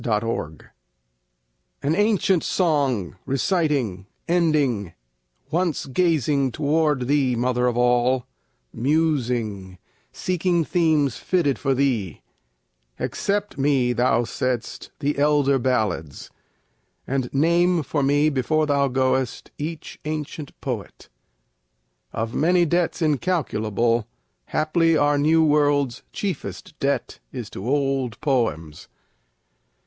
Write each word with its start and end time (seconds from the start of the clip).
Old 0.03 0.21
Chants 0.33 0.63
An 1.83 1.93
ancient 1.95 2.43
song, 2.43 3.17
reciting, 3.27 4.07
ending, 4.27 4.93
Once 5.51 5.85
gazing 5.85 6.51
toward 6.51 7.07
thee, 7.07 7.35
Mother 7.35 7.67
of 7.67 7.77
All, 7.77 8.25
Musing, 8.73 9.77
seeking 10.11 10.65
themes 10.65 11.17
fitted 11.17 11.59
for 11.59 11.75
thee, 11.75 12.23
Accept 12.99 13.59
me, 13.59 13.93
thou 13.93 14.23
saidst, 14.23 14.89
the 15.01 15.19
elder 15.19 15.59
ballads, 15.59 16.31
And 17.05 17.31
name 17.31 17.83
for 17.83 18.01
me 18.01 18.29
before 18.31 18.65
thou 18.65 18.87
goest 18.87 19.51
each 19.59 19.99
ancient 20.05 20.59
poet. 20.61 21.09
(Of 22.11 22.33
many 22.33 22.65
debts 22.65 23.03
incalculable, 23.03 24.07
Haply 24.45 24.97
our 24.97 25.19
New 25.19 25.45
World's 25.45 26.01
chieftest 26.11 26.73
debt 26.79 27.19
is 27.31 27.51
to 27.51 27.69
old 27.69 28.19
poems.) 28.19 28.87